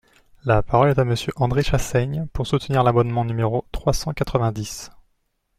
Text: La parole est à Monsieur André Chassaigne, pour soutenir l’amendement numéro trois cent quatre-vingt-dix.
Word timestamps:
La 0.45 0.63
parole 0.63 0.89
est 0.89 0.97
à 0.97 1.05
Monsieur 1.05 1.31
André 1.35 1.61
Chassaigne, 1.61 2.25
pour 2.33 2.47
soutenir 2.47 2.81
l’amendement 2.83 3.23
numéro 3.23 3.65
trois 3.71 3.93
cent 3.93 4.13
quatre-vingt-dix. 4.13 4.89